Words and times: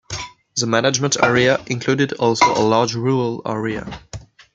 The 0.55 0.65
management 0.65 1.15
area 1.21 1.61
included 1.67 2.13
also 2.13 2.47
a 2.51 2.65
large 2.65 2.95
rural 2.95 3.43
area. 3.45 4.01